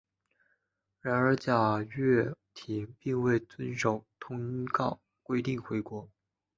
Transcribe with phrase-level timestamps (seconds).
[0.99, 6.09] 然而贾跃亭并未遵守通告规定回国。